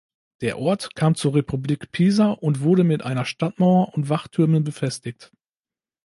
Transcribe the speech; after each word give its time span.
Der 0.41 0.57
Ort 0.57 0.95
kam 0.95 1.13
zur 1.13 1.35
Republik 1.35 1.91
Pisa 1.91 2.31
und 2.31 2.61
wurde 2.61 2.83
mit 2.83 3.03
einer 3.03 3.23
Stadtmauer 3.23 3.93
und 3.93 4.09
Wachtürmen 4.09 4.63
befestigt. 4.63 5.31